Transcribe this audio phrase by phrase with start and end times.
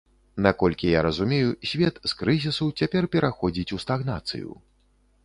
[0.45, 4.49] Наколькі я разумею, свет з крызісу цяпер пераходзіць у стагнацыю.